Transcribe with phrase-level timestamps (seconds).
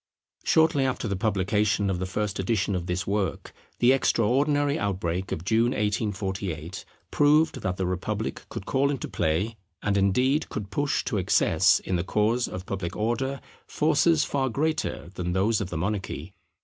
[0.43, 5.45] Shortly after the publication of the first edition of this work, the extraordinary outbreak of
[5.45, 11.17] June, 1848, proved that the republic could call into play, and, indeed, could push to
[11.19, 16.33] excess, in the cause of public Order, forces far greater than those of the monarchy.